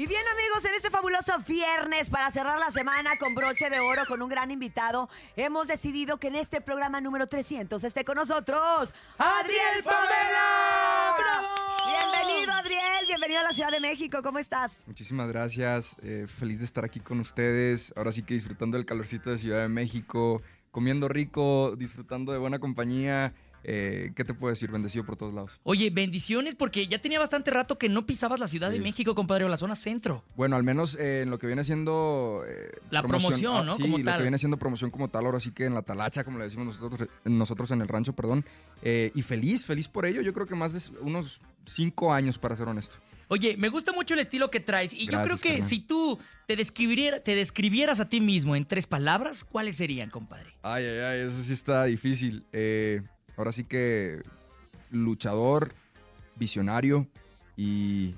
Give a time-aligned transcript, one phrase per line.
[0.00, 4.06] Y bien amigos, en este fabuloso viernes para cerrar la semana con broche de oro
[4.08, 8.94] con un gran invitado, hemos decidido que en este programa número 300 esté con nosotros
[9.18, 11.18] Adriel Favela.
[11.84, 14.72] Bienvenido Adriel, bienvenido a la Ciudad de México, ¿cómo estás?
[14.86, 19.28] Muchísimas gracias, eh, feliz de estar aquí con ustedes, ahora sí que disfrutando del calorcito
[19.28, 20.40] de Ciudad de México,
[20.70, 23.34] comiendo rico, disfrutando de buena compañía.
[23.64, 24.70] Eh, ¿Qué te puedo decir?
[24.70, 25.60] Bendecido por todos lados.
[25.64, 28.78] Oye, bendiciones porque ya tenía bastante rato que no pisabas la Ciudad Sí.
[28.78, 30.24] de México, compadre, o la zona centro.
[30.36, 32.42] Bueno, al menos eh, en lo que viene siendo...
[32.48, 33.76] eh, La promoción, ¿no?
[33.76, 34.16] Sí, Como lo tal.
[34.18, 36.66] que viene siendo promoción como tal, ahora sí que en la talacha, como le decimos
[36.80, 38.44] nosotros, nosotros en el rancho, perdón.
[38.82, 40.22] Y feliz, feliz por ello.
[40.22, 42.96] Yo creo que más de unos cinco años, para ser honesto.
[43.28, 45.68] Oye, me gusta mucho el estilo que traes y yo creo que carnal.
[45.68, 46.18] si tú
[46.48, 50.52] te, describiera- te describieras a ti mismo en tres palabras, ¿cuáles serían, compadre?
[50.62, 52.44] Ay, ay, ay, eso sí está difícil.
[52.52, 53.02] Eh,
[53.40, 54.22] ahora sí que
[54.90, 55.72] luchador,
[56.36, 57.06] visionario
[57.56, 58.14] y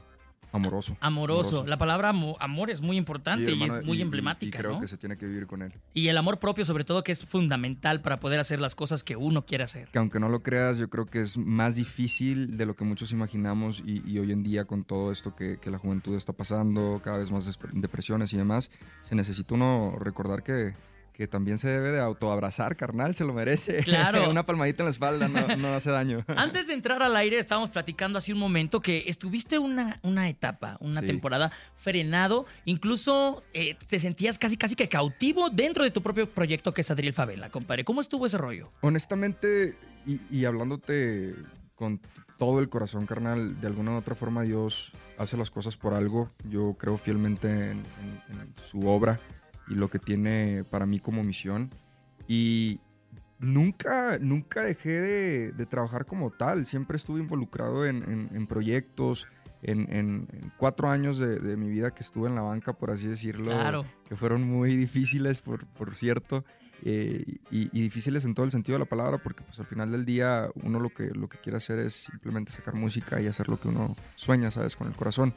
[0.52, 0.96] amoroso.
[1.00, 1.64] Amoroso.
[1.66, 4.80] La palabra amo- amor es muy importante Sí, y es muy emblemática, Y creo ¿no?
[4.80, 5.72] que se tiene que vivir con él.
[5.94, 9.16] Y el amor propio, sobre todo, que es fundamental para poder hacer las cosas que
[9.16, 9.88] uno quiere hacer.
[9.88, 13.12] Que aunque no lo creas, yo creo que es más difícil de lo que muchos
[13.12, 17.16] imaginamos y, hoy en día con todo esto que, que la juventud está pasando, cada
[17.18, 18.70] vez más depresiones y demás,
[19.02, 20.74] se necesita uno recordar que,
[21.12, 23.78] que también se debe de autoabrazar, carnal, se lo merece.
[23.84, 24.30] Claro.
[24.30, 26.24] Una palmadita en la espalda no, no hace daño.
[26.36, 30.78] Antes de entrar al aire, estábamos platicando hace un momento que estuviste una, una etapa,
[30.80, 31.06] una Sí.
[31.06, 36.72] temporada frenado, incluso eh, te sentías casi casi que cautivo dentro de tu propio proyecto
[36.72, 37.84] que es Adriel Favela, compadre.
[37.84, 38.70] ¿Cómo estuvo ese rollo?
[38.80, 39.74] Honestamente,
[40.06, 41.34] y, y hablándote
[41.74, 42.00] con
[42.38, 46.30] todo el corazón, carnal, de alguna u otra forma Dios hace las cosas por algo.
[46.48, 47.82] Yo creo fielmente en,
[48.30, 49.20] en- en su obra
[49.72, 51.70] y lo que tiene para mí como misión.
[52.28, 52.80] Y
[53.38, 56.66] nunca, nunca dejé de, de trabajar como tal.
[56.66, 59.26] Siempre estuve involucrado en, en- en proyectos.
[59.64, 62.90] En, en- en cuatro años de, de mi vida que estuve en la banca, por
[62.90, 63.84] así decirlo, Claro.
[64.08, 66.44] que fueron muy difíciles, por, por cierto,
[66.84, 69.92] eh, y, y difíciles en todo el sentido de la palabra, porque pues al final
[69.92, 73.48] del día uno lo que, lo que quiere hacer es simplemente sacar música y hacer
[73.48, 74.74] lo que uno sueña, ¿sabes?
[74.74, 75.32] Con el corazón.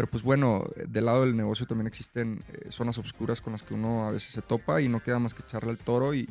[0.00, 3.74] Pero pues bueno, del lado del negocio también existen eh, zonas oscuras con las que
[3.74, 6.26] uno a veces se topa y no queda más que echarle al toro y,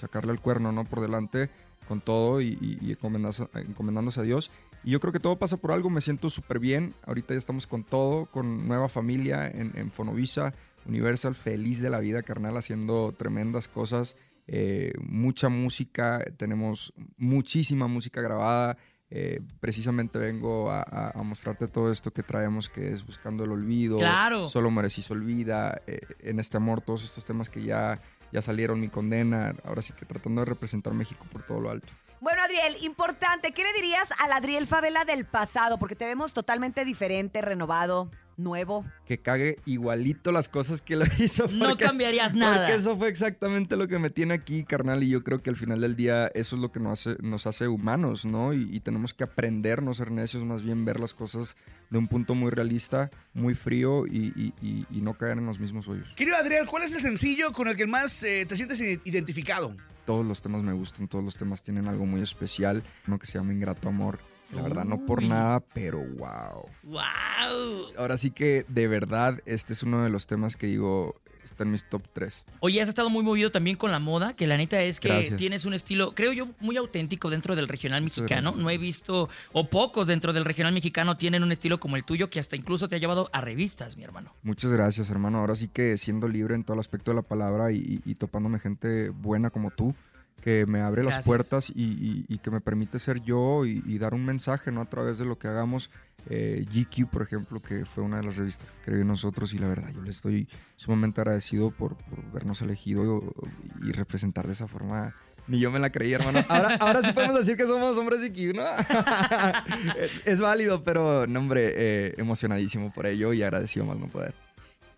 [0.00, 0.84] sacarle el cuerno, ¿no?
[0.84, 1.50] Por delante
[1.86, 4.50] con todo y, encomendándose a Dios.
[4.82, 6.94] Y yo creo que todo pasa por algo, me siento súper bien.
[7.04, 10.54] Ahorita ya estamos con todo, con nueva familia en, en Fonovisa,
[10.86, 14.16] Universal, feliz de la vida, carnal, haciendo tremendas cosas.
[14.46, 18.78] eh, mucha música, tenemos muchísima música grabada.
[19.14, 23.52] Eh, precisamente vengo a, a- a mostrarte todo esto que traemos, que es Buscando el
[23.52, 24.48] Olvido, Claro.
[24.48, 28.00] Solo Merecí se Olvida, eh, En este Amor, todos estos temas que ya,
[28.32, 31.88] ya salieron, Mi Condena, ahora sí que tratando de representar México por todo lo alto.
[32.20, 35.76] Bueno, Adriel, importante, ¿qué le dirías al Adriel Favela del pasado?
[35.76, 38.84] Porque te vemos totalmente diferente, renovado, nuevo.
[39.06, 41.46] que cague igualito las cosas que lo hizo.
[41.48, 42.56] No cambiarías nada.
[42.66, 45.02] Porque eso fue exactamente lo que me tiene aquí, carnal.
[45.02, 47.46] Y yo creo que al final del día eso es lo que nos hace, nos
[47.46, 48.54] hace humanos, ¿no?
[48.54, 51.56] Y, y tenemos que aprender, no ser necios, más bien ver las cosas
[51.90, 55.58] de un punto muy realista, muy frío y, y- y- y no caer en los
[55.60, 56.06] mismos hoyos.
[56.16, 59.74] Querido Adriel, ¿cuál es el sencillo con el que más eh, te sientes identificado?
[60.06, 62.82] Todos los temas me gustan, todos los temas tienen algo muy especial.
[63.06, 64.18] Uno que se llama Ingrato Amor.
[64.52, 65.28] La verdad, no por Uy.
[65.28, 66.66] nada, pero wow.
[66.84, 67.86] ¡Wow!
[67.98, 71.70] Ahora sí que de verdad, este es uno de los temas que digo, está en
[71.70, 72.44] mis top 3.
[72.60, 75.36] Oye, has estado muy movido también con la moda, que la neta es que Gracias.
[75.38, 78.52] tienes un estilo, creo yo, muy auténtico dentro del regional mexicano.
[78.56, 82.28] No he visto, o pocos dentro del regional mexicano tienen un estilo como el tuyo,
[82.30, 84.34] que hasta incluso te ha llevado a revistas, mi hermano.
[84.42, 85.38] Muchas gracias, hermano.
[85.38, 88.14] Ahora sí que siendo libre en todo el aspecto de la palabra y, y- y
[88.16, 89.94] topándome gente buena como tú,
[90.42, 93.98] que me abre las puertas y, y- y que me permite ser yo y, y
[93.98, 94.80] dar un mensaje, ¿no?
[94.82, 95.90] A través de lo que hagamos.
[96.30, 99.66] Eh, GQ, por ejemplo, que fue una de las revistas que creí nosotros y la
[99.66, 103.34] verdad yo le estoy sumamente agradecido por, por vernos elegido
[103.82, 105.14] y representar de esa forma.
[105.48, 106.44] Ni yo me la creí, hermano.
[106.48, 108.64] Ahora, ahora sí podemos decir que somos hombres GQ, ¿no?
[109.98, 114.32] es, es válido, pero, no, hombre, eh, emocionadísimo por ello y agradecido más no poder.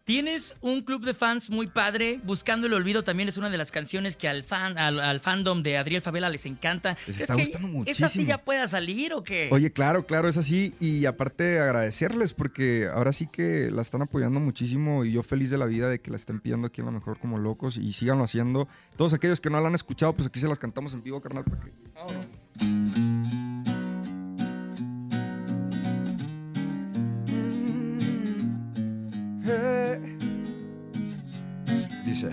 [0.05, 2.21] Tienes un club de fans muy padre.
[2.25, 5.62] Buscando el olvido también es una de las canciones que al fan, al, al fandom
[5.62, 6.91] de Adriel Favela les encanta.
[7.06, 8.29] Les ¿Crees está gustando ¿Esa sí muchísimo.
[8.29, 9.49] ya pueda salir o qué?
[9.51, 10.75] Oye, claro, claro, es así.
[10.79, 15.56] Y aparte agradecerles porque ahora sí que la están apoyando muchísimo y yo feliz de
[15.56, 18.25] la vida de que la estén pidiendo aquí en lo mejor como locos y síganlo
[18.25, 18.69] haciendo.
[18.99, 21.45] Todos aquellos que no la han escuchado, pues aquí se las cantamos en vivo, carnal.
[21.45, 23.14] Para que...
[32.15, 32.29] Dice.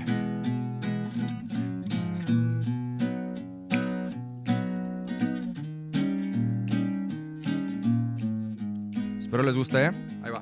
[9.19, 9.89] Espero les guste, ¿eh?
[10.21, 10.39] Ahí va.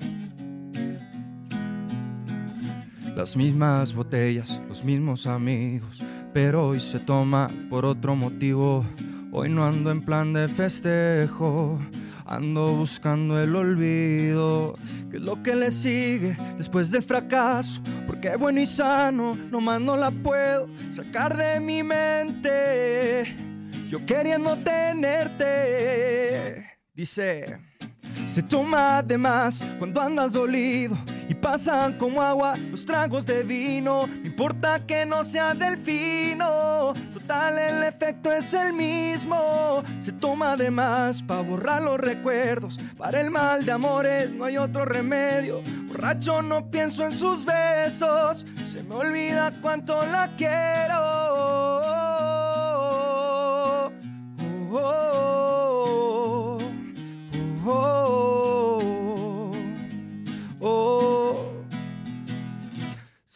[3.15, 6.03] Las mismas botellas, los mismos amigos,
[6.33, 8.85] pero hoy se toma por otro motivo.
[9.31, 11.79] Hoy no ando en plan de festejo,
[12.25, 14.73] ando buscando el olvido.
[15.09, 17.81] ¿Qué es lo que le sigue después del fracaso?
[18.21, 23.33] Porque bueno y sano, nomás no la puedo sacar de mi mente.
[23.87, 25.47] Yo queriendo tenerte,
[26.93, 27.45] dice.
[28.39, 30.97] Se toma de más cuando andas dolido
[31.27, 34.07] y pasan como agua los tragos de vino.
[34.07, 39.83] No importa que no sea del fino, total el efecto es el mismo.
[39.99, 42.79] Se toma de más para borrar los recuerdos.
[42.95, 45.59] Para el mal de amores no hay otro remedio.
[45.89, 50.95] Borracho no pienso en sus besos, se me olvida cuánto la quiero.
[54.71, 56.57] Oh, oh,
[57.65, 58.28] oh,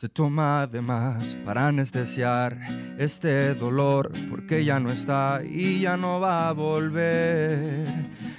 [0.03, 2.59] Se toma de más para anestesiar
[2.97, 7.87] este dolor porque ya no está y ya no va a volver.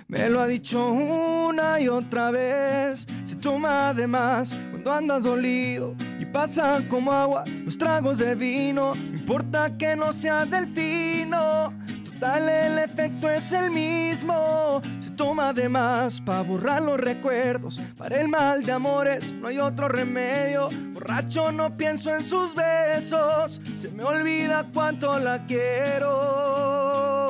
[0.07, 3.07] Me lo ha dicho una y otra vez.
[3.25, 8.93] Se toma de más cuando andas dolido y pasan como agua los tragos de vino.
[8.95, 11.73] No importa que no sea del fino.
[12.05, 14.83] Total, el efecto es el mismo.
[15.17, 17.81] Toma de más para borrar los recuerdos.
[17.97, 20.69] Para el mal de amores no hay otro remedio.
[20.93, 23.61] Borracho no pienso en sus besos.
[23.81, 26.11] Se me olvida cuánto la quiero.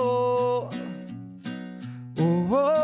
[0.01, 0.71] Oh,
[2.19, 2.84] oh,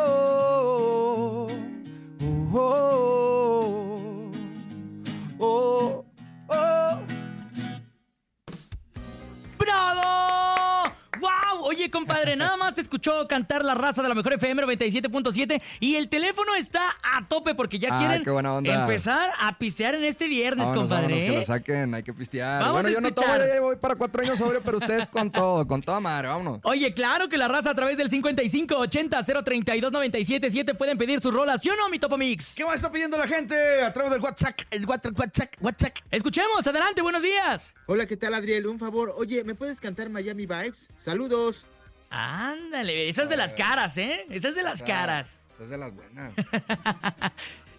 [12.80, 17.28] te escuchó cantar la raza de la mejor FM 97.7 y el teléfono está a
[17.28, 18.72] tope porque ya Ah, quieren qué buena onda.
[18.72, 21.08] empezar a pistear en este viernes, Vámonos, compadre.
[21.14, 21.44] vámonos, que lo ¿eh?
[21.46, 22.60] saquen, hay que pistear.
[22.60, 23.28] Vamos bueno, a yo no tomo,
[23.60, 26.60] voy para cuatro años sobre, pero ustedes con todo, con toda madre, vámonos.
[26.62, 31.76] Oye, claro que la raza a través del 5580-032-977 pueden pedir sus rolas, ¿sí o
[31.76, 32.54] no, mi Topo Mix?
[32.54, 34.58] ¿Qué más está pidiendo la gente a través del WhatsApp?
[34.70, 35.92] El WhatsApp, WhatsApp, WhatsApp.
[36.10, 37.74] Escuchemos, adelante, buenos días.
[37.86, 38.66] Hola, ¿qué tal, Adriel?
[38.66, 39.12] Un favor.
[39.16, 40.88] Oye, ¿me puedes cantar Miami Vibes?
[40.98, 41.66] Saludos.
[42.10, 44.26] Ándale, esa es de las caras, ¿eh?
[44.30, 45.38] Esa es de las caras.
[45.54, 46.34] Esa es de las buenas.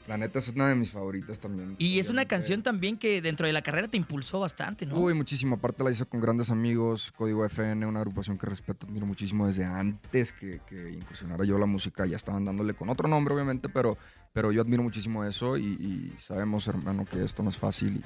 [0.08, 1.76] La neta es una de mis favoritas también.
[1.78, 4.98] Y es una canción también que dentro de la carrera te impulsó bastante, ¿no?
[4.98, 5.56] Uy, muchísimo.
[5.56, 9.64] Aparte la hice con grandes amigos, Código FN, una agrupación que respeto, admiro muchísimo desde
[9.64, 12.06] antes que, que incursionara yo la música.
[12.08, 13.98] Ya estaban dándole con otro nombre, obviamente, pero,
[14.34, 18.04] pero yo admiro muchísimo eso y, y sabemos, hermano, que esto no es fácil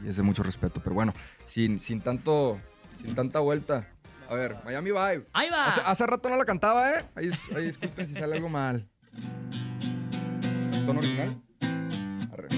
[0.00, 0.80] y, y es de mucho respeto.
[0.82, 1.12] Pero bueno,
[1.44, 2.58] sin, sin tanto,
[3.04, 3.86] sin tanta vuelta.
[4.28, 5.26] A ver, Miami Vibe.
[5.32, 5.66] Ahí va.
[5.68, 7.04] Hace, hace rato no la cantaba, ¿eh?
[7.14, 8.88] Ahí, ahí disculpen si sale algo mal.
[10.86, 11.40] ¿Tono original?
[12.32, 12.48] Arre.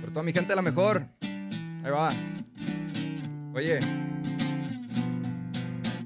[0.00, 1.06] Por toda mi gente, la mejor.
[1.84, 2.08] Ahí va.
[3.54, 3.78] Oye.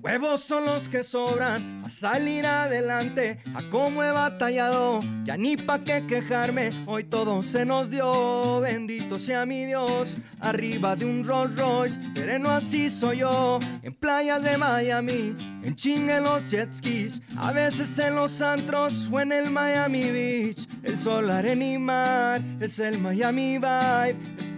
[0.01, 6.05] Huevos son los que sobran salir adelante, a cómo he batallado, ya ni pa' qué
[6.07, 12.01] quejarme, hoy todo se nos dio, bendito sea mi Dios, arriba de un Rolls Royce,
[12.15, 17.99] sereno así soy yo, en playas de Miami, en chingue los jet skis, a veces
[17.99, 23.01] en los antros o en el Miami Beach, el sol, arena y mar, es el
[23.01, 24.49] Miami Vibe.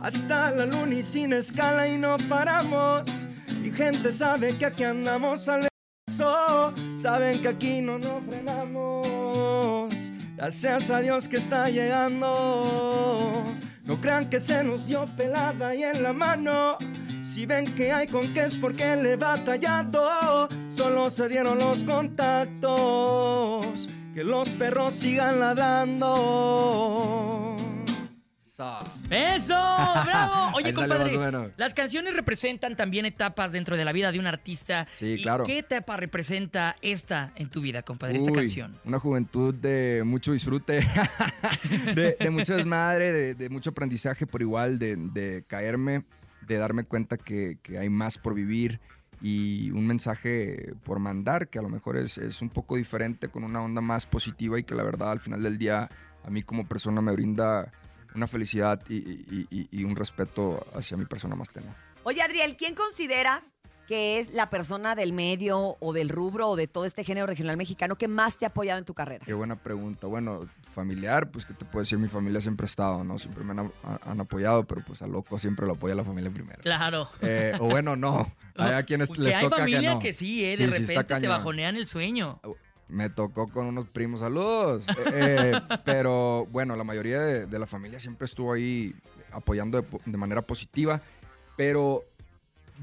[0.00, 3.27] Hasta la luna y sin escala y no paramos.
[3.68, 5.68] Mi gente sabe que aquí andamos al
[6.06, 6.72] eso.
[6.96, 9.94] Saben que aquí no nos frenamos.
[10.36, 13.44] Gracias a Dios que está llegando.
[13.84, 16.78] No crean que se nos dio pelada y en la mano.
[17.34, 19.18] Si ven que hay con qué es porque le he.
[20.74, 23.68] Solo se dieron los contactos.
[24.14, 26.08] Que los perros sigan ladrando.
[29.10, 29.54] ¡Eso!
[29.54, 30.52] ¡Bravo!
[30.56, 34.86] Oye, compadre, las canciones representan también etapas dentro de la vida de un artista.
[34.96, 35.44] Sí, ¿Y claro.
[35.44, 38.78] ¿Qué etapa representa esta en tu vida, compadre, esta canción?
[38.84, 40.86] Una juventud de mucho disfrute,
[41.94, 46.04] de, de mucho desmadre, de, de mucho aprendizaje por igual, de, de caerme,
[46.46, 48.80] de darme cuenta que, que hay más por vivir
[49.20, 53.44] y un mensaje por mandar que a lo mejor es, es un poco diferente, con
[53.44, 55.88] una onda más positiva y que la verdad al final del día
[56.24, 57.72] a mí como persona me brinda
[58.14, 61.70] una felicidad y, y- y- y un respeto hacia mi persona más tenue.
[62.04, 63.54] Oye, Adriel, ¿quién consideras
[63.86, 67.56] que es la persona del medio o del rubro o de todo este género regional
[67.56, 69.24] mexicano que más te ha apoyado en tu carrera?
[69.24, 70.06] Qué buena pregunta.
[70.06, 70.40] Bueno,
[70.74, 73.18] familiar, pues que te puedo decir, mi familia siempre ha estado, ¿no?
[73.18, 76.30] Siempre me han, a- han apoyado, pero pues a loco siempre lo apoya la familia
[76.30, 76.60] primero.
[76.62, 77.08] Claro.
[77.22, 78.30] Eh, o bueno, no.
[78.56, 80.00] Hay a quienes Porque les hay toca familia que no.
[80.00, 80.56] que sí, ¿eh?
[80.56, 82.40] De sí, repente te bajonean el sueño.
[82.88, 84.84] Me tocó con unos primos, saludos.
[85.12, 88.94] Eh, eh, pero bueno, la mayoría de, la familia siempre estuvo ahí
[89.32, 91.00] apoyando de, po- de manera positiva.
[91.56, 92.04] Pero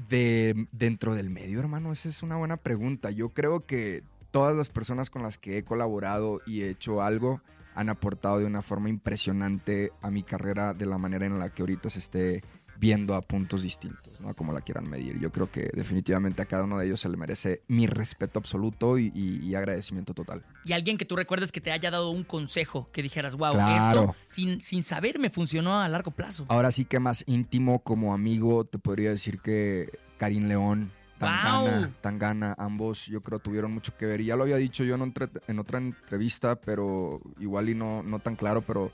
[0.08, 3.10] de, dentro del medio, hermano, esa es una buena pregunta.
[3.10, 7.40] Yo creo que todas las personas con las que he colaborado y he hecho algo
[7.74, 11.62] han aportado de una forma impresionante a mi carrera de la manera en la que
[11.62, 12.42] ahorita se esté
[12.78, 14.34] viendo a puntos distintos, ¿no?
[14.34, 15.18] Como la quieran medir.
[15.18, 18.98] Yo creo que definitivamente a cada uno de ellos se le merece mi respeto absoluto
[18.98, 20.42] y, y- y agradecimiento total.
[20.64, 24.00] Y alguien que tú recuerdes que te haya dado un consejo, que dijeras, wow, Claro.
[24.02, 26.44] esto sin, sin saber me funcionó a largo plazo.
[26.48, 31.92] Ahora sí que más íntimo como amigo, te podría decir que Karim León, Tangana.
[32.02, 34.20] Tangana, ambos yo creo tuvieron mucho que ver.
[34.20, 38.02] Y ya lo había dicho yo en, otra- en otra entrevista, pero igual y no,
[38.02, 38.92] no tan claro, pero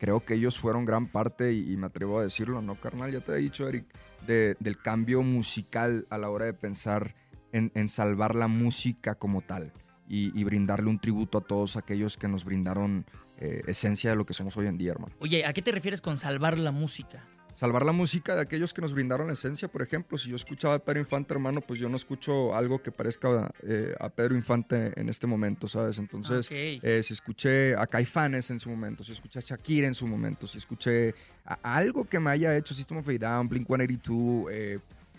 [0.00, 3.12] creo que ellos fueron gran parte, y, y me atrevo a decirlo, ¿no, carnal?
[3.12, 3.84] Ya te he dicho, Eric,
[4.26, 7.14] de- del cambio musical a la hora de pensar
[7.52, 9.72] en, salvar la música como tal
[10.08, 13.04] y, y brindarle un tributo a todos aquellos que nos brindaron
[13.38, 16.00] eh, esencia de lo que somos hoy en día, hermano Oye, ¿a qué te refieres
[16.00, 17.24] con salvar la música?
[17.60, 19.68] Salvar la música de aquellos que nos brindaron la esencia.
[19.68, 22.90] Por ejemplo, si yo escuchaba a Pedro Infante, hermano, pues yo no escucho algo que
[22.90, 25.98] parezca eh, a Pedro Infante en este momento, ¿sabes?
[25.98, 26.46] Entonces,
[26.82, 30.46] eh, si escuché a Caifanes en su momento, si escuché a Shakira en su momento,
[30.46, 31.14] si escuché
[31.44, 34.78] a- algo que me haya hecho System of a Down, Blink-182, eh,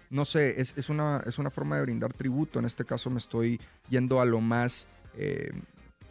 [0.10, 2.58] no sé, es, es una, es una forma de brindar tributo.
[2.58, 4.88] En este caso me estoy yendo a lo más...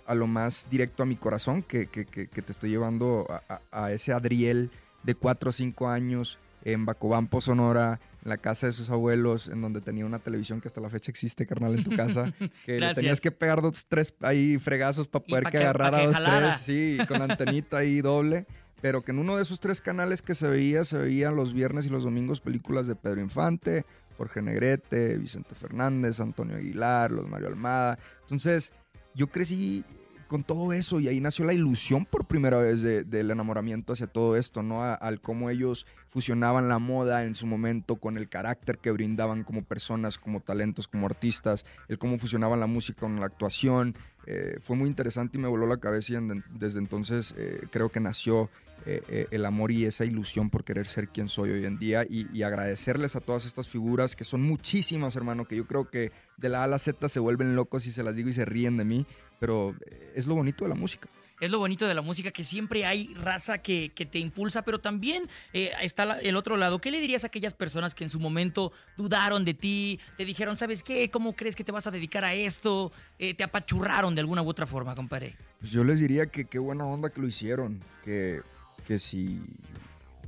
[0.06, 3.42] a lo más directo a mi corazón, que, que- que- que te estoy llevando a,
[3.70, 4.70] a- a ese Adriel
[5.02, 9.62] de 4 o 5 años en Bacobampo, Sonora, en la casa de sus abuelos, en
[9.62, 12.33] donde tenía una televisión que hasta la fecha existe, carnal, en tu casa,
[12.66, 16.07] que le tenías que pegar dos, tres ahí fregazos para poder pa' que que- que
[16.07, 16.50] dos, jalara.
[16.57, 18.47] tres, sí, con antenita ahí doble.
[18.83, 21.85] Pero que en uno de esos tres canales que se veía, se veían los viernes
[21.87, 23.85] y los domingos películas de Pedro Infante,
[24.16, 27.99] Jorge Negrete, Vicente Fernández, Antonio Aguilar, los Mario Almada.
[28.23, 28.73] Entonces,
[29.14, 29.85] yo crecí
[30.30, 34.06] con todo eso y ahí nació la ilusión por primera vez de- del enamoramiento hacia
[34.06, 34.84] todo esto, ¿no?
[34.84, 39.64] Al cómo ellos fusionaban la moda en su momento con el carácter que brindaban como
[39.64, 43.96] personas, como talentos, como artistas, el cómo fusionaban la música con la actuación.
[44.26, 47.99] Eh, fue muy interesante y me voló la cabeza y desde entonces eh, creo que
[47.99, 48.49] nació
[48.87, 52.26] eh, el amor y esa ilusión por querer ser quien soy hoy en día y,
[52.32, 56.49] y agradecerles a todas estas figuras que son muchísimas, hermano, que yo creo que de
[56.49, 58.78] la A a la Z se vuelven locos y se las digo y se ríen
[58.78, 59.06] de mí,
[59.40, 61.09] pero eh, es lo bonito de la música.
[61.40, 64.78] Es lo bonito de la música, que siempre hay raza que, que te impulsa, pero
[64.78, 65.23] también
[65.54, 66.82] eh, está la- el otro lado.
[66.82, 70.59] ¿Qué le dirías a aquellas personas que en su momento dudaron de ti, te dijeron,
[70.59, 71.11] ¿sabes qué?
[71.11, 72.92] ¿Cómo crees que te vas a dedicar a esto?
[73.18, 75.35] Eh, te apachurraron de alguna u otra forma, compadre.
[75.61, 78.42] Pues yo les diría que qué buena onda que lo hicieron, que,
[78.87, 79.40] que si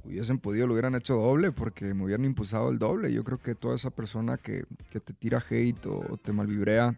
[0.06, 3.12] hubiesen podido lo hubieran hecho doble porque me hubieran impulsado el doble.
[3.12, 6.94] Yo creo que toda esa persona que, que te tira hate o te malvibrea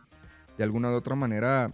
[0.56, 1.72] de alguna u otra manera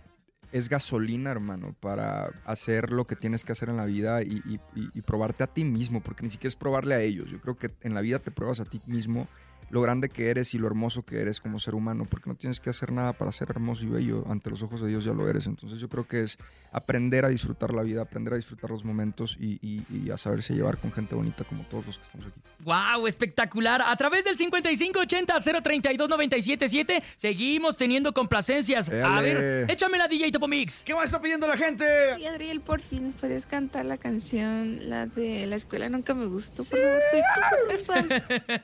[0.53, 4.61] es gasolina, hermano, para hacer lo que tienes que hacer en la vida y, y-
[4.95, 7.29] y- probarte a ti mismo, porque ni siquiera es probarle a ellos.
[7.31, 9.29] Yo creo que en la vida te pruebas a ti mismo
[9.71, 12.61] lo grande que eres y lo hermoso que eres como ser humano, porque no tienes
[12.61, 14.25] que hacer nada para ser hermoso y bello.
[14.29, 15.47] Ante los ojos de Dios ya lo eres.
[15.47, 16.39] Entonces yo creo que es
[16.73, 20.55] aprender a disfrutar la vida, aprender a disfrutar los momentos y, y- y a saberse
[20.55, 22.41] llevar con gente bonita como todos los que estamos aquí.
[22.65, 23.07] ¡Wow!
[23.07, 23.83] Espectacular.
[23.83, 28.91] A través del 5580-032-977 seguimos teniendo complacencias.
[28.91, 30.83] A ver, échame la DJ Topo Mix.
[30.85, 31.85] ¿Qué más está pidiendo la gente?
[32.19, 36.65] Y Adriel, por fin puedes cantar la canción, la de la escuela nunca me gustó,
[36.65, 38.09] por favor, soy tu super fan.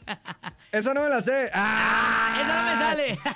[0.72, 1.50] Esa no me la sé.
[1.55, 2.38] ¡Ah!
[2.41, 3.19] ¡Esa no me sale!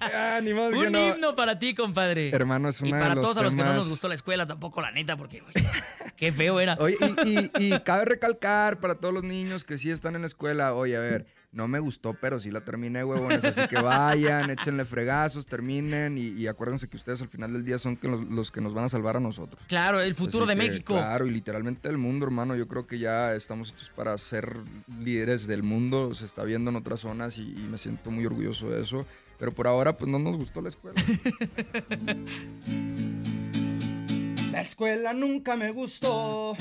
[0.00, 1.06] Ah, ni modo que Un no.
[1.14, 2.30] himno para ti, compadre.
[2.30, 4.14] Hermano, es y una de para los todos a los que no nos gustó la
[4.14, 5.66] escuela tampoco, la neta, porque oye,
[6.16, 6.76] qué feo era.
[6.80, 10.26] Oye, y, y- y cabe recalcar para todos los niños que sí están en la
[10.26, 14.50] escuela, oye, a ver, no me gustó, pero sí la terminé, huevones, así que vayan,
[14.50, 18.26] échenle fregazos, terminen y, y acuérdense que ustedes al final del día son que los,
[18.26, 19.62] los que nos van a salvar a nosotros.
[19.66, 20.94] Claro, el futuro Así de que, México.
[20.94, 22.56] Claro, y literalmente del mundo, hermano.
[22.56, 24.54] Yo creo que ya estamos hechos para ser
[25.02, 26.14] líderes del mundo.
[26.14, 29.06] Se está viendo en otras zonas y, y me siento muy orgulloso de eso.
[29.38, 31.02] Pero por ahora, pues no nos gustó la escuela.
[34.52, 36.54] la escuela nunca me gustó.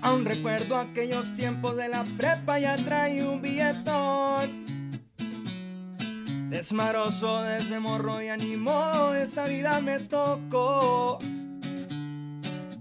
[0.00, 4.64] Aún recuerdo aquellos tiempos de la prepa, ya traía un billetón.
[6.50, 11.18] Desmaroso desde morro y animó, esta vida me tocó.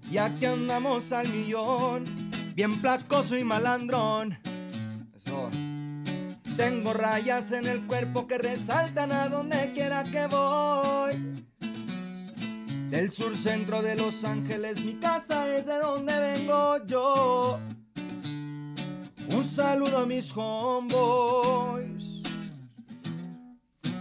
[0.10, 2.06] Y aquí andamos al millón,
[2.56, 4.38] bien placoso y malandrón.
[5.16, 5.50] Eso.
[6.56, 11.46] Tengo rayas en el cuerpo que resaltan a donde quiera que voy.
[12.90, 17.60] Del sur centro de Los Ángeles, mi casa es de donde vengo yo.
[19.36, 22.24] Un saludo a mis homeboys.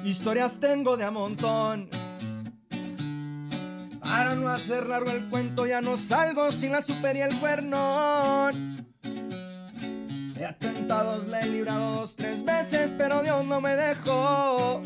[0.04, 1.88] Historias tengo de a montón.
[4.00, 8.50] Para no hacer largo el cuento, ya no salgo sin la super y el cuerno.
[10.34, 14.80] De atentados le he librado dos, tres veces, pero Dios no me dejó.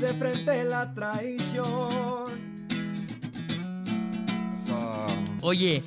[0.00, 2.28] De frente la traición.
[4.56, 5.06] Eso.
[5.40, 5.82] Oye,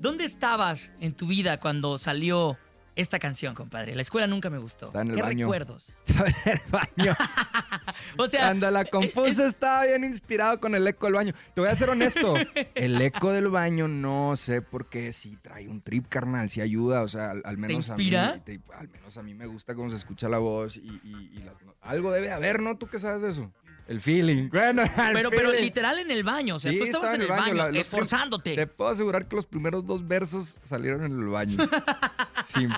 [0.00, 2.56] ¿dónde estabas en tu vida cuando salió
[2.96, 3.94] esta canción, compadre?
[3.94, 4.86] La escuela nunca me gustó.
[4.86, 5.46] Estaba en el ¿Qué baño.
[5.46, 5.94] recuerdos?
[6.06, 7.16] Estaba en el baño.
[8.16, 11.34] O sea, Cuando la eh, compuse estaba bien inspirado con el eco del baño.
[11.54, 12.34] Te voy a ser honesto.
[12.74, 17.02] El eco del baño no sé por qué si trae un trip, carnal, si ayuda.
[17.02, 18.30] O sea, al, al menos inspira?
[18.30, 18.40] a mí.
[18.44, 21.38] te- al menos a mí me gusta cómo se escucha la voz y, y- y
[21.42, 22.76] las no- algo debe haber, ¿no?
[22.76, 23.50] ¿Tú qué sabes de eso?
[23.88, 24.48] El feeling.
[24.50, 25.62] Bueno, el pero, pero feeling.
[25.64, 26.54] literal en el baño.
[26.56, 28.54] O sea, Sí, tú estabas estaba en el baño, la- esforzándote.
[28.54, 31.56] Te puedo asegurar que los primeros dos versos salieron en el baño.
[32.54, 32.70] sin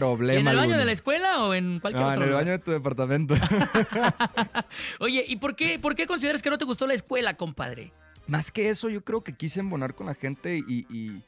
[0.00, 0.40] problema.
[0.40, 0.78] ¿En el baño alguno.
[0.78, 2.44] de la escuela o en cualquier No, en otro el lugar?
[2.44, 3.34] baño de tu departamento.
[5.00, 7.92] Oye, ¿y por qué, por qué consideras que no te gustó la escuela, compadre?
[8.26, 11.22] Más que eso, yo creo que quise embonar con la gente y, y-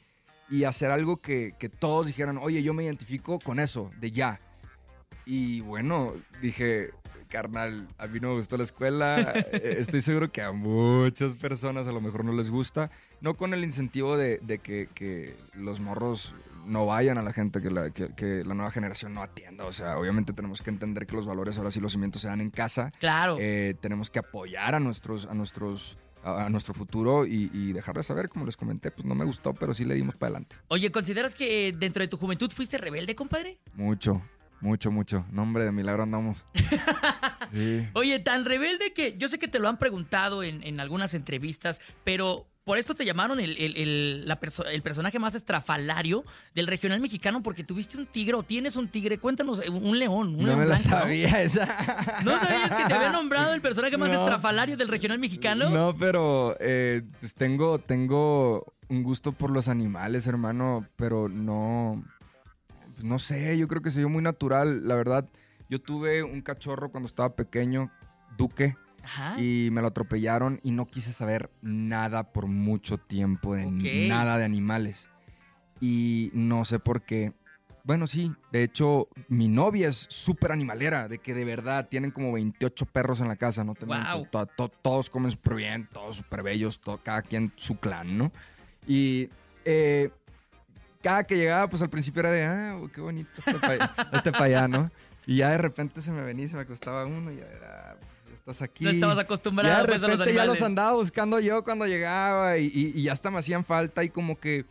[0.50, 4.40] y hacer algo que, que todos dijeran, oye, yo me identifico con eso, de ya.
[5.24, 6.12] Y bueno,
[6.42, 6.90] dije,
[7.28, 9.20] carnal, a mí no me gustó la escuela.
[9.52, 12.90] eh, Estoy seguro que a muchas personas a lo mejor no les gusta.
[13.20, 16.34] No con el incentivo de, de que, que los morros
[16.66, 19.64] no vayan a la gente, que la, que- que la nueva generación no atienda.
[19.66, 22.40] O sea, obviamente tenemos que entender que los valores ahora sí los cimientos se dan
[22.40, 22.90] en casa.
[23.00, 23.36] Claro.
[23.40, 28.06] Eh, tenemos que apoyar a nuestros, a nuestros, a, a nuestro futuro y, y dejarles
[28.06, 30.56] saber, como les comenté, pues no me gustó, pero sí le dimos para adelante.
[30.68, 33.58] Oye, ¿consideras que dentro de tu juventud fuiste rebelde, compadre?
[33.74, 34.22] Mucho,
[34.60, 35.24] mucho, mucho.
[35.30, 36.44] Nombre de milagro andamos.
[37.52, 37.84] Sí.
[37.94, 41.80] Oye, tan rebelde que yo sé que te lo han preguntado en, en algunas entrevistas,
[42.04, 46.22] pero por esto te llamaron el, el- el- la perso- el personaje más estrafalario
[46.54, 49.18] del regional mexicano porque tuviste un tigre o tienes un tigre.
[49.18, 51.00] Cuéntanos, eh, un león, un No león me la blanco, ¿no?
[51.00, 51.66] sabía esa.
[52.24, 54.20] ¿No sabías que te había nombrado el personaje más No.
[54.20, 55.68] estrafalario del regional mexicano?
[55.68, 62.04] No, pero eh, pues tengo, tengo un gusto por los animales, hermano, pero no,
[62.94, 64.86] pues no sé, yo creo que se dio muy natural.
[64.86, 65.28] La verdad,
[65.68, 67.90] yo tuve un cachorro cuando estaba pequeño,
[68.38, 68.76] Duque.
[69.02, 69.40] Ajá.
[69.40, 74.08] y me lo atropellaron y no quise saber nada por mucho tiempo de Ok.
[74.08, 75.08] nada de animales.
[75.80, 77.32] Y no sé por qué.
[77.82, 82.30] Bueno, sí, de hecho, mi novia es súper animalera, de que de verdad tienen como
[82.32, 83.74] 28 perros en la casa, ¿no?
[83.74, 84.04] te miento.
[84.06, 84.26] Guau.
[84.26, 88.30] To- to- todos comen súper bien, todos súper bellos, to- cada quien su clan, ¿no?
[88.86, 89.30] Y
[89.64, 90.10] eh,
[91.02, 94.30] cada que llegaba, pues al principio era de, ah, qué bonito este para allá, este
[94.36, 94.90] allá, ¿no?
[95.26, 97.96] Y ya de repente se me venía y se me acostaba uno y ya era,
[98.50, 98.84] estás aquí.
[98.84, 101.86] No estabas Ya acostumbrado de pues, a los repente ya los andaba buscando yo cuando
[101.86, 104.64] llegaba y, y- y ya hasta me hacían falta y como que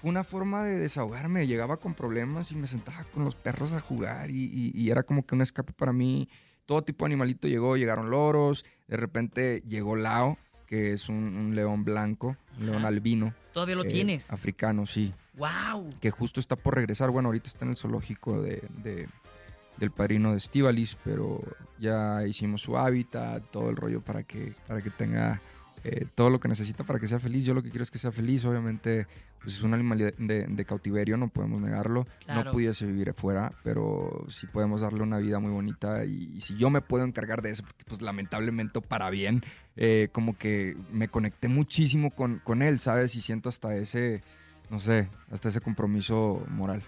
[0.00, 1.46] fue una forma de desahogarme.
[1.46, 5.34] Llegaba con problemas y me sentaba con los perros a jugar y, era como que
[5.34, 6.28] un escape para mí.
[6.66, 11.54] Todo tipo de animalito llegó, llegaron loros, de repente llegó Lao, que es un, un
[11.54, 13.34] león blanco, un león albino.
[13.52, 14.30] Todavía lo eh, tienes.
[14.30, 15.90] Africano, sí ¡Wow!
[16.00, 17.10] que justo está por regresar.
[17.10, 19.08] Bueno, ahorita está en el zoológico de, de-
[19.78, 21.40] del padrino de Estivalis, pero
[21.78, 25.40] ya hicimos su hábitat, todo el rollo para que, para que tenga
[25.84, 27.44] eh, todo lo que necesita para que sea feliz.
[27.44, 28.44] Yo lo que quiero es que sea feliz.
[28.46, 29.06] Obviamente,
[29.42, 32.06] pues es un animal de, cautiverio, no podemos negarlo.
[32.24, 32.44] Claro.
[32.44, 36.04] No pudiese vivir afuera, pero sí podemos darle una vida muy bonita.
[36.06, 39.44] Y, y si yo me puedo encargar de eso, porque pues lamentablemente para bien,
[39.76, 43.14] eh, como que me conecté muchísimo con, con él, ¿sabes?
[43.16, 44.22] Y siento hasta ese,
[44.70, 46.82] no sé, hasta ese compromiso moral.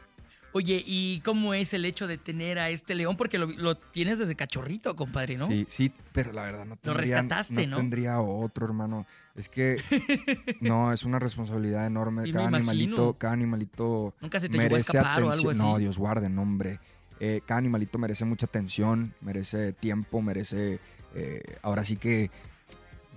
[0.53, 3.17] Oye, ¿y cómo es el hecho de tener a este león?
[3.17, 5.49] Porque lo, lo tienes desde cachorrito, compadre, ¿no?
[5.49, 7.77] Sí, sí, pero la verdad no Lo tendría, rescataste, ¿no?
[7.77, 9.07] tendría otro, hermano.
[9.35, 9.77] Es que,
[10.61, 12.25] no, es una responsabilidad enorme.
[12.25, 15.61] Sí, cada animalito, cada animalito ¿Nunca se te llegó a merece escapar o algo atención.
[15.61, 15.73] así?
[15.73, 16.81] No, Dios guarde, no, hombre.
[17.21, 20.81] Eh, cada animalito merece mucha atención, merece tiempo, merece,
[21.15, 22.31] eh, ahora sí que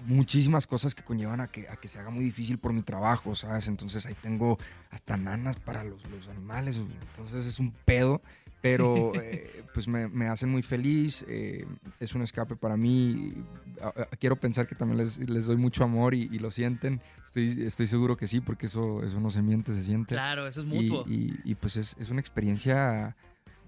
[0.05, 3.35] muchísimas cosas que conllevan a que, a que se haga muy difícil por mi trabajo,
[3.35, 3.67] ¿sabes?
[3.67, 4.57] Entonces ahí tengo
[4.91, 6.77] hasta nanas para los, los animales,
[7.11, 8.21] entonces es un pedo,
[8.61, 11.65] pero eh, pues me, me hacen muy feliz, eh,
[11.99, 13.33] es un escape para mí,
[13.81, 16.99] A- a- quiero pensar que también les, les doy mucho amor y, y lo sienten,
[17.25, 20.15] estoy, estoy seguro que sí, porque eso, eso no se miente, se siente.
[20.15, 21.05] Claro, eso es Y, mutuo.
[21.07, 23.15] y- y, pues es, es una experiencia.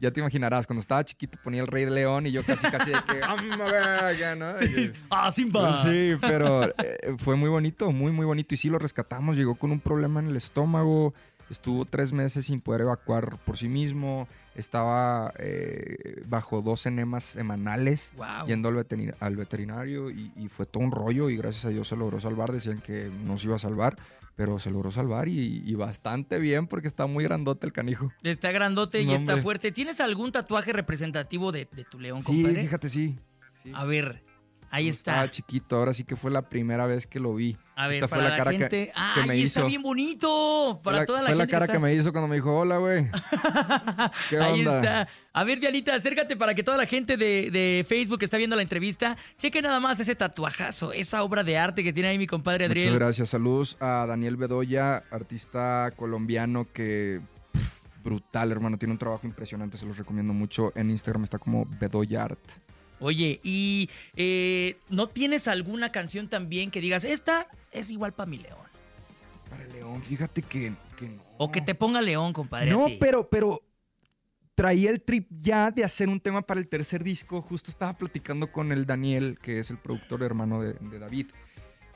[0.01, 2.89] Ya te imaginarás, cuando estaba chiquito ponía el Rey de León y yo casi, casi
[2.91, 3.21] de que.
[3.23, 4.47] "Amba, verga", ¿no?
[4.63, 5.83] Y- ¡Ah, Simba!
[5.83, 8.55] Sí, pero eh, fue muy bonito, muy, muy bonito.
[8.55, 9.37] Y sí lo rescatamos.
[9.37, 11.13] Llegó con un problema en el estómago.
[11.51, 14.27] Estuvo tres meses sin poder evacuar por sí mismo.
[14.55, 18.47] Estaba eh, bajo dos enemas semanales Wow.
[18.47, 21.87] yendo al, veterin- al veterinario y, y fue todo un rollo y gracias a Dios
[21.89, 22.51] se logró salvar.
[22.51, 23.95] Decían que no se iba a salvar,
[24.35, 28.11] pero se logró salvar y, y bastante bien porque está muy grandote el canijo.
[28.23, 29.41] Está grandote y está hombre.
[29.43, 29.71] fuerte.
[29.71, 32.61] ¿Tienes algún tatuaje representativo de, de tu león, Sí, compadre?
[32.63, 33.19] fíjate, sí.
[33.63, 33.71] Sí.
[33.75, 34.23] A ver,
[34.73, 35.11] Ahí cuando está.
[35.11, 37.57] Estaba chiquito, ahora sí que fue la primera vez que lo vi.
[37.75, 38.85] A ver, Esta para fue la, la cara que- gente.
[38.87, 39.67] que ¡Ay, me está hizo.
[39.67, 40.79] bien bonito!
[40.83, 42.35] Para fue la, toda la fue gente la cara que, que, me hizo cuando me
[42.35, 43.09] dijo, hola, güey.
[44.29, 45.07] ¿Qué Ahí está.
[45.33, 48.55] A ver, Dianita, acércate para que toda la gente de, de Facebook que está viendo
[48.55, 52.27] la entrevista cheque nada más ese tatuajazo, esa obra de arte que tiene ahí mi
[52.27, 52.99] compadre Muchas Adriel.
[52.99, 53.29] gracias.
[53.29, 57.19] Saludos a Daniel Bedoya, artista colombiano que
[57.53, 58.77] pff, brutal, hermano.
[58.77, 60.71] Tiene un trabajo impresionante, se los recomiendo mucho.
[60.75, 62.39] En Instagram está como Bedoya Art.
[63.01, 68.37] Oye, ¿y eh, no tienes alguna canción también que digas, esta es igual para mi
[68.37, 68.59] león?
[69.49, 71.21] Para León, fíjate que, que no.
[71.37, 72.69] O que te ponga león, compadre.
[72.69, 72.97] a No, ti.
[72.99, 73.61] pero, pero
[74.55, 77.41] traía el trip ya de hacer un tema para el tercer disco.
[77.41, 81.27] Justo estaba platicando con el Daniel, que es el productor hermano de, de David,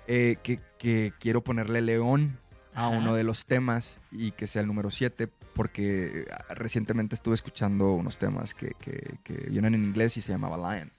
[0.07, 2.39] eh, que, que quiero ponerle León
[2.73, 2.97] a Ajá.
[2.97, 7.93] uno de los temas y que sea el número 7, porque eh, recientemente estuve escuchando
[7.93, 10.91] unos temas que, que- que vienen en inglés y se llamaba Lion.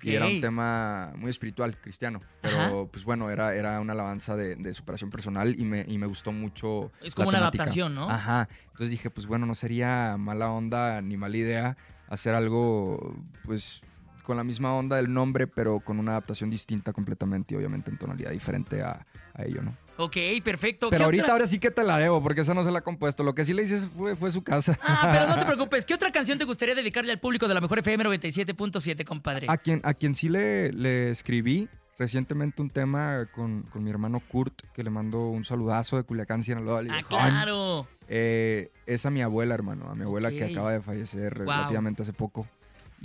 [0.00, 2.20] Y era un tema muy espiritual, cristiano.
[2.40, 2.72] Pero, Ajá.
[2.90, 6.32] pues bueno, era, era una alabanza de, de superación personal y me, y me gustó
[6.32, 6.92] mucho.
[7.00, 7.62] Es la como una temática.
[7.64, 8.08] adaptación, ¿no?
[8.10, 8.48] Ajá.
[8.64, 11.76] Entonces dije, pues bueno, no sería mala onda ni mala idea
[12.08, 13.80] hacer algo, pues
[14.22, 17.98] con la misma onda del nombre, pero con una adaptación distinta completamente y obviamente en
[17.98, 19.76] tonalidad diferente a, a ello, ¿no?
[19.98, 20.88] Ok, perfecto.
[20.88, 22.78] Pero ¿Qué ahorita otra- ahora sí que te la debo, porque esa no se la
[22.78, 23.22] ha compuesto.
[23.24, 24.78] Lo que sí le hice fue, fue su casa.
[24.82, 25.84] Ah, pero no te preocupes.
[25.84, 29.46] ¿Qué otra canción te gustaría dedicarle al público de la mejor FM 97.7, compadre?
[29.50, 34.20] A quien, a quien sí le, le escribí recientemente un tema con, con mi hermano
[34.26, 36.80] Kurt, que le mando un saludazo de Culiacán, Sinaloa.
[36.80, 37.86] al Ah, claro.
[38.08, 41.46] Eh, es a mi abuela, hermano, a mi abuela que acaba de fallecer Wow.
[41.48, 42.46] relativamente hace poco.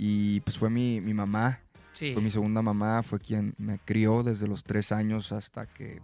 [0.00, 1.60] Y pues fue mi, mi mamá,
[1.92, 2.12] Sí.
[2.12, 6.00] fue mi segunda mamá, fue quien me crió desde los tres años hasta que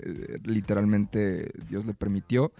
[0.00, 2.50] eh, literalmente Dios le permitió.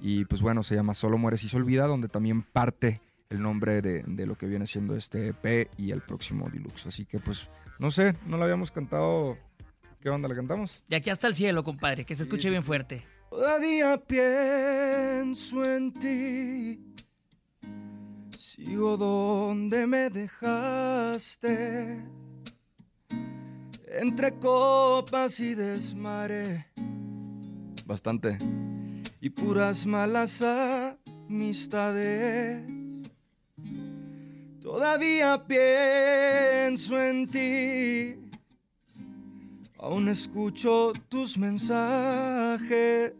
[0.00, 3.82] Y pues bueno, se llama Solo Mueres y se olvida, donde también parte el nombre
[3.82, 6.86] de, de lo que viene siendo este EP y el próximo Deluxe.
[6.86, 9.36] Así que pues, no sé, no lo habíamos cantado.
[10.00, 10.28] ¿Qué onda?
[10.28, 10.82] ¿La cantamos?
[10.88, 13.04] De aquí hasta el cielo, compadre, que se escuche sí, bien fuerte.
[13.30, 16.94] Todavía pienso en ti.
[18.64, 22.00] Sigo donde me dejaste.
[23.88, 26.66] Entre copas y desmare.
[27.84, 28.38] Bastante.
[29.20, 30.42] Y puras malas
[31.28, 32.62] amistades.
[34.60, 38.14] Todavía pienso en ti.
[39.76, 43.12] Aún escucho tus mensajes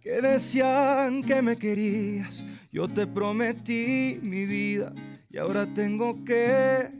[0.00, 2.44] que decían que me querías.
[2.76, 4.92] Yo te prometí mi vida
[5.30, 6.90] y ahora tengo que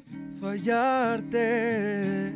[0.41, 2.33] fallarte.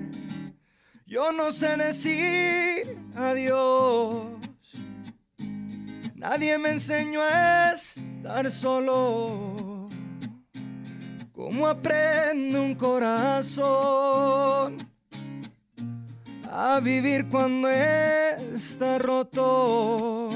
[1.06, 4.26] Yo no sé decir adiós.
[6.14, 9.88] Nadie me enseñó a estar solo.
[11.32, 14.76] ¿Cómo aprende un corazón?
[16.52, 20.28] a vivir cuando está roto.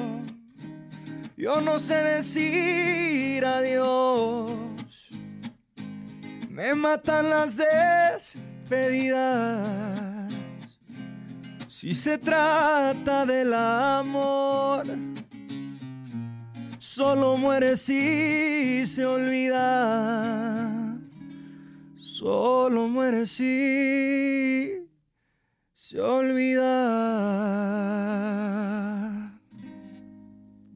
[1.37, 4.53] Yo no sé decir adiós.
[6.49, 9.69] Me matan las despedidas.
[11.69, 14.85] Si se trata del amor,
[16.79, 20.71] solo muere si se olvida.
[21.99, 24.87] Solo muere si
[25.75, 26.65] se olvida.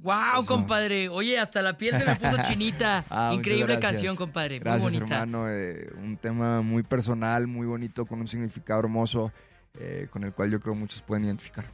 [0.02, 0.46] ¡Wow, Eso.
[0.54, 1.08] compadre!
[1.08, 3.04] Oye, hasta la piel se me puso chinita.
[3.10, 4.58] Ah, Increíble canción, compadre.
[4.60, 5.14] Gracias, Muy bonita.
[5.22, 5.46] hermano.
[5.50, 9.32] eh, un tema muy personal, muy bonito, con un significado hermoso,
[9.78, 11.64] eh, con el cual yo creo muchos pueden identificar.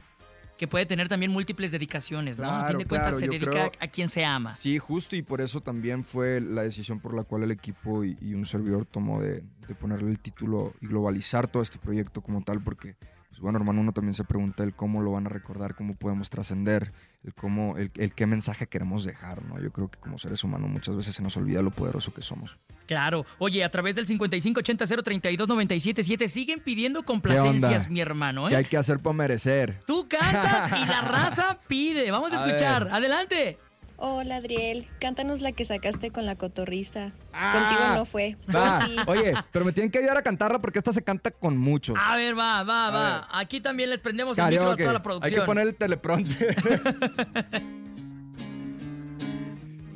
[0.57, 2.45] Que puede tener también múltiples dedicaciones, ¿no?
[2.45, 4.55] a fin Claro, de cuentas claro, se dedica creo- a quien se ama.
[4.55, 8.17] Sí, justo y por eso también fue la decisión por la cual el equipo y,
[8.21, 12.41] y un servidor tomó de, de ponerle el título y globalizar todo este proyecto como
[12.41, 12.95] tal, porque,
[13.35, 16.29] pues bueno, hermano, uno también se pregunta el cómo lo van a recordar, cómo podemos
[16.29, 16.93] trascender,
[17.25, 19.59] el cómo, el, el qué mensaje queremos dejar, ¿no?
[19.61, 22.57] Yo creo que como seres humanos muchas veces se nos olvida lo poderoso que somos.
[22.85, 23.25] Claro.
[23.39, 28.57] Oye, a través del 5580-032-977 siguen pidiendo complacencias, mi hermano, ¿Qué ¿eh?
[28.57, 29.79] hay que hacer para merecer?
[29.85, 32.09] Tú cantas y la raza pide.
[32.11, 32.85] Vamos a A escuchar.
[32.85, 32.93] ver.
[32.93, 33.57] Adelante.
[33.97, 37.13] Hola Adriel, cántanos la que sacaste con la cotorriza.
[37.31, 37.53] Ah.
[37.69, 38.35] Contigo no fue.
[38.53, 41.95] Va, oye, pero me tienen que ayudar a cantarla porque esta se canta con muchos.
[41.99, 43.03] A ver, va, va, A va.
[43.19, 43.21] ver.
[43.31, 45.39] Aquí también les prendemos el micro a toda la Hay producción.
[45.41, 46.55] que poner el teleprompter.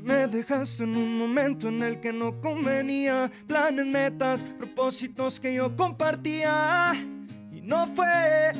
[0.04, 3.30] Me dejaste en un momento en el que no convenía.
[3.48, 6.94] Planes, metas, propósitos que yo compartía.
[7.52, 8.54] Y no fue.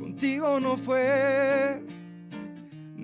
[0.00, 1.80] Contigo no fue.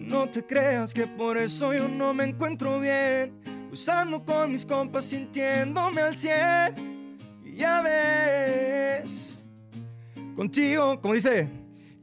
[0.08, 3.38] No te creas que por eso yo no me encuentro bien.
[3.70, 7.18] Usando con mis compas, sintiéndome al cien.
[7.44, 9.34] Y Ya ves,
[10.34, 11.46] contigo, como dice.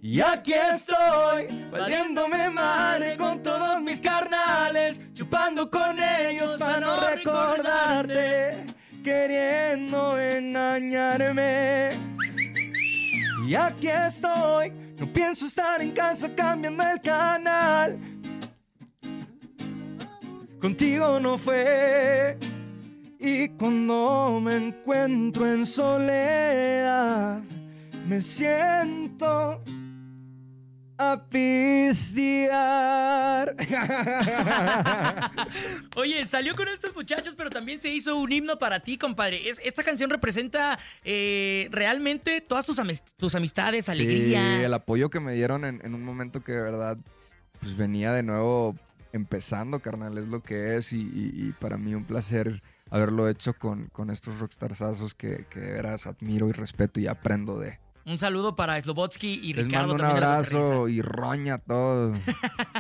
[0.04, 8.68] Y aquí estoy, valiéndome madre con todos mis carnales, chupando con ellos para no recordarte,
[9.04, 11.90] queriendo engañarme.
[13.48, 17.98] Y aquí estoy, no pienso estar en casa cambiando el canal.
[20.60, 22.38] Contigo no fue.
[23.20, 27.42] Y cuando me encuentro en soledad,
[28.08, 29.62] me siento
[30.98, 32.56] a pistear.
[35.96, 39.50] Oye, salió con estos muchachos, pero también se hizo un himno para ti, compadre.
[39.50, 44.58] Es- esta canción representa eh, realmente todas tus, amis- tus amistades, alegría.
[44.60, 46.98] Sí, el apoyo que me dieron en, en un momento que de verdad
[47.60, 48.76] pues venía de nuevo
[49.14, 53.54] empezando, carnal, es lo que es y, y- y para mí un placer haberlo hecho
[53.54, 57.80] con, con estos rockstarsazos que, que de veras admiro y respeto y aprendo de.
[58.06, 62.20] Un saludo para Slobotsky y Les Ricardo mando un abrazo y roña a todos.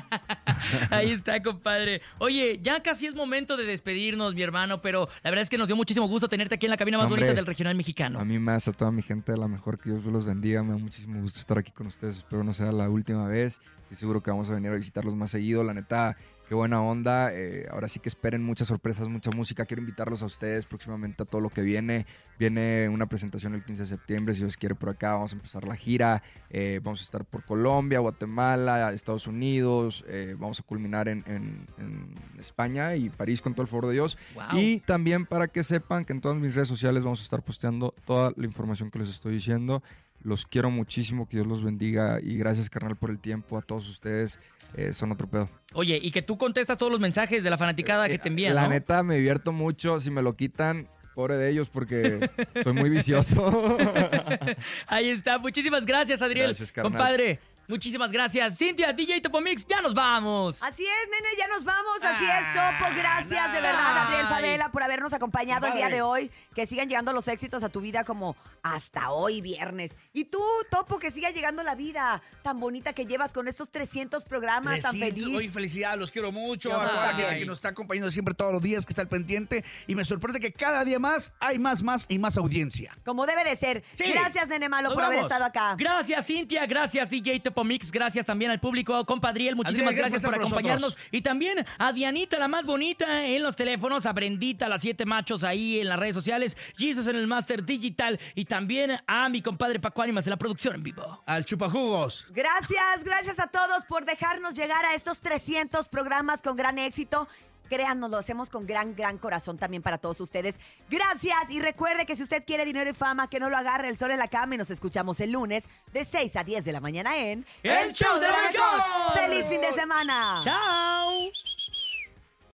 [0.91, 2.01] Ahí está, compadre.
[2.19, 5.67] Oye, ya casi es momento de despedirnos, mi hermano, pero la verdad es que nos
[5.67, 8.19] dio muchísimo gusto tenerte aquí en la cabina más Hombre, bonita del regional mexicano.
[8.19, 10.61] A mí más, a toda mi gente, a la mejor que Dios los bendiga.
[10.61, 12.17] Me da muchísimo gusto estar aquí con ustedes.
[12.17, 13.61] Espero no sea la última vez.
[13.83, 15.63] Estoy seguro que vamos a venir a visitarlos más seguido.
[15.63, 17.29] La neta, qué buena onda.
[17.33, 19.65] Eh, ahora sí que esperen muchas sorpresas, mucha música.
[19.65, 22.05] Quiero invitarlos a ustedes próximamente a todo lo que viene.
[22.37, 25.13] Viene una presentación el 15 de septiembre, si Dios quiere, por acá.
[25.13, 26.21] Vamos a empezar la gira.
[26.49, 30.03] Eh, vamos a estar por Colombia, Guatemala, Estados Unidos.
[30.07, 33.93] Eh, vamos a culminar en, en- en España y París con todo el favor de
[33.93, 34.17] Dios.
[34.35, 34.43] Wow.
[34.59, 37.93] Y también para que sepan que en todas mis redes sociales vamos a estar posteando
[38.05, 39.81] toda la información que les estoy diciendo.
[40.25, 43.87] Los quiero muchísimo, que Dios los bendiga y gracias carnal por el tiempo a todos
[43.87, 44.39] ustedes.
[44.75, 45.47] eh, son otro pedo.
[45.73, 48.55] Oye, y que tú contestas todos los mensajes de la fanaticada que te envían, Eh,
[48.55, 48.69] La ¿no?
[48.69, 49.99] neta me divierto mucho.
[50.01, 52.29] Si me lo quitan, pobre de ellos porque
[52.63, 53.77] soy muy vicioso.
[54.87, 55.37] Ahí está.
[55.37, 56.47] Muchísimas gracias, Adriel.
[56.47, 56.91] Gracias, carnal.
[56.91, 58.57] Compadre, muchísimas gracias.
[58.57, 60.61] Cintia, DJ Topomix, ya nos vamos.
[60.61, 62.03] Así es, nene, ya nos vamos.
[62.03, 62.93] Así Ah, es, Topo.
[62.95, 64.25] Gracias de verdad, Adriel.
[64.27, 66.29] Favela, por habernos acompañado el día de hoy.
[66.55, 69.97] Que sigan llegando los éxitos a tu vida como hasta hoy viernes.
[70.13, 70.41] Y tú,
[70.71, 74.91] Topo, que siga llegando la vida tan bonita que llevas con estos 300 programas tan
[74.91, 75.23] 300.
[75.23, 75.37] feliz.
[75.37, 76.69] Oye, felicidad, los quiero mucho.
[76.69, 79.01] Yo a toda la gente que nos está acompañando siempre todos los días, que está
[79.01, 79.63] al pendiente.
[79.87, 82.97] Y me sorprende que cada día más hay más, más y más audiencia.
[83.03, 83.83] Como debe de ser.
[83.95, 84.05] Sí.
[84.11, 85.75] Gracias, nene malo, Nos por haber estado acá.
[85.77, 86.65] Gracias, Cintia.
[86.65, 87.91] Gracias, DJ Topomix.
[87.91, 89.05] Gracias también al público.
[89.05, 90.81] Compadriel, muchísimas gracias gracias por acompañarnos.
[90.81, 91.07] nosotros.
[91.11, 94.05] Y también a Dianita, la más bonita, en los teléfonos.
[94.05, 96.44] A Brendita, las siete machos ahí en las redes sociales.
[96.77, 98.19] Jesus en el Master Digital.
[98.35, 101.23] Y también a mi compadre Paco Ánimas en la producción en vivo.
[101.25, 102.27] Al chupajugos.
[102.31, 107.27] Gracias, gracias a todos por dejarnos llegar a estos 300 programas con gran éxito.
[107.69, 110.55] Créanos, lo hacemos con gran, gran corazón también para todos ustedes.
[110.89, 113.97] Gracias y recuerde que si usted quiere dinero y fama, que no lo agarre el
[113.97, 116.79] sol en la cama y nos escuchamos el lunes de 6 a 10 de la
[116.79, 119.13] mañana en ¡El Show de la Mejor!
[119.13, 120.39] ¡Feliz fin de semana!
[120.43, 121.31] ¡Chao!